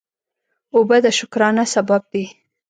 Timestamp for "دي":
2.11-2.25